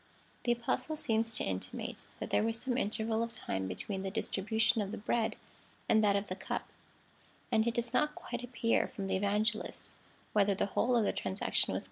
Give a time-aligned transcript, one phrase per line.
[0.45, 4.81] The Apostle seems to intimate, that there was some intei'val of time between the distribution
[4.81, 5.35] of the bread
[5.87, 6.67] and that of the cup,
[7.51, 9.93] and it does not quite appear from the Evangelists
[10.33, 11.79] whether the whole of the transaction was continuous.